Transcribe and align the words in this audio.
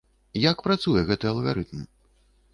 Як 0.51 0.63
працуе 0.67 1.03
гэты 1.11 1.31
алгарытм? 1.33 1.87